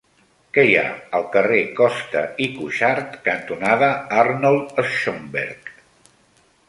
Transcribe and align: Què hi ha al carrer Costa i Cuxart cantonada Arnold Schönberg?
Què 0.53 0.61
hi 0.67 0.71
ha 0.77 0.85
al 1.17 1.25
carrer 1.35 1.59
Costa 1.81 2.23
i 2.45 2.47
Cuxart 2.55 3.13
cantonada 3.29 3.91
Arnold 4.23 4.75
Schönberg? 4.97 5.71